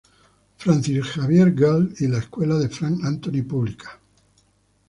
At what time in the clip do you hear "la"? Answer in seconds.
2.07-2.17